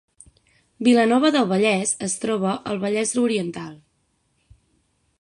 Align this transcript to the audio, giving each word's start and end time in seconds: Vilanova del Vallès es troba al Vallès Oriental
Vilanova 0.87 1.31
del 1.35 1.45
Vallès 1.51 1.93
es 2.09 2.17
troba 2.25 2.57
al 2.73 2.83
Vallès 2.87 3.15
Oriental 3.29 3.73